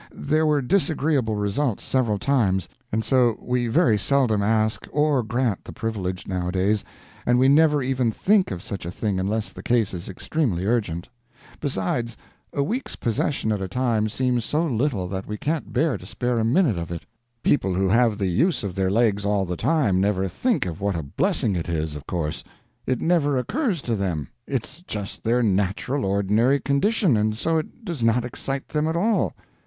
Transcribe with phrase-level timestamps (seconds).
[0.15, 5.71] There were disagreeable results, several times, and so we very seldom ask or grant the
[5.71, 6.83] privilege, nowadays,
[7.23, 11.07] and we never even think of such a thing unless the case is extremely urgent.
[11.59, 12.17] Besides,
[12.51, 16.39] a week's possession at a time seems so little that we can't bear to spare
[16.39, 17.05] a minute of it.
[17.43, 20.95] People who have the use of their legs all the time never think of what
[20.95, 22.43] a blessing it is, of course.
[22.87, 28.01] It never occurs to them; it's just their natural ordinary condition, and so it does
[28.03, 29.33] not excite them at all.